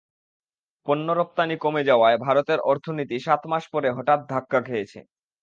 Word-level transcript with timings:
পণ্য 0.87 1.07
রপ্তানি 1.13 1.55
কমে 1.57 1.81
যাওয়ায় 1.83 2.17
ভারতের 2.19 2.59
অর্থনীতি 2.71 3.17
সাত 3.19 3.41
মাস 3.51 3.63
পরে 3.73 3.89
হঠাৎ 3.91 4.19
করে 4.19 4.29
ধাক্কা 4.31 4.59
খেয়েছে। 4.67 4.99